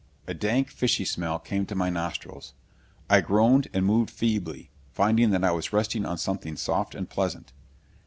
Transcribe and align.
A 0.25 0.33
dank, 0.33 0.71
fishy 0.71 1.05
smell 1.05 1.37
came 1.37 1.67
to 1.67 1.75
my 1.75 1.91
nostrils. 1.91 2.55
I 3.07 3.21
groaned 3.21 3.67
and 3.71 3.85
moved 3.85 4.09
feebly, 4.09 4.71
finding 4.91 5.29
that 5.29 5.43
I 5.43 5.51
was 5.51 5.73
resting 5.73 6.07
on 6.07 6.17
something 6.17 6.55
soft 6.55 6.95
and 6.95 7.07
pleasant. 7.07 7.53